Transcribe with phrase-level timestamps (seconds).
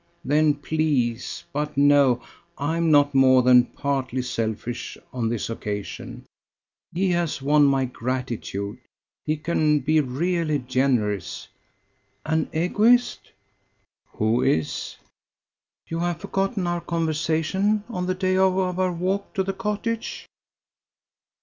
[0.25, 1.43] Then, please!
[1.53, 2.23] But, no;
[2.57, 6.25] I am not more than partly selfish on this occasion.
[6.91, 8.79] He has won my gratitude.
[9.25, 11.49] He can be really generous."
[12.25, 13.31] "An Egoist?"
[14.13, 14.95] "Who is?"
[15.87, 20.25] "You have forgotten our conversation on the day of our walk to the cottage?"